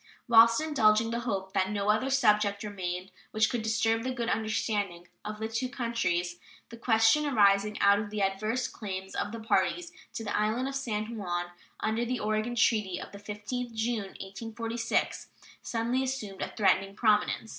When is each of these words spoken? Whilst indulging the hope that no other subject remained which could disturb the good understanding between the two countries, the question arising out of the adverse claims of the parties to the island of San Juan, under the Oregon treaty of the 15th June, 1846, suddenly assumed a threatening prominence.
Whilst 0.27 0.59
indulging 0.59 1.11
the 1.11 1.19
hope 1.29 1.53
that 1.53 1.69
no 1.69 1.89
other 1.91 2.09
subject 2.09 2.63
remained 2.63 3.11
which 3.29 3.51
could 3.51 3.61
disturb 3.61 4.01
the 4.01 4.09
good 4.11 4.29
understanding 4.29 5.07
between 5.23 5.47
the 5.47 5.53
two 5.53 5.69
countries, 5.69 6.39
the 6.69 6.77
question 6.77 7.23
arising 7.27 7.79
out 7.81 7.99
of 7.99 8.09
the 8.09 8.23
adverse 8.23 8.67
claims 8.67 9.13
of 9.15 9.31
the 9.31 9.39
parties 9.39 9.91
to 10.15 10.23
the 10.23 10.35
island 10.35 10.67
of 10.67 10.73
San 10.73 11.17
Juan, 11.17 11.51
under 11.81 12.03
the 12.03 12.19
Oregon 12.19 12.55
treaty 12.55 12.99
of 12.99 13.11
the 13.11 13.19
15th 13.19 13.75
June, 13.75 14.17
1846, 14.19 15.27
suddenly 15.61 16.01
assumed 16.01 16.41
a 16.41 16.51
threatening 16.57 16.95
prominence. 16.95 17.49